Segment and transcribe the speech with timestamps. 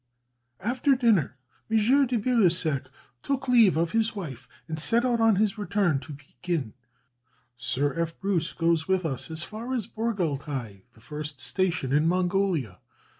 [0.61, 1.37] "After dinner,
[1.69, 2.07] M.
[2.07, 2.87] de Baluseck
[3.21, 6.73] took leave of his wife, and set out on his return to Pekin;
[7.55, 8.19] Sir F.
[8.19, 12.79] Bruce goes with us as far as Bourgaltaï, the first station in Mongolia.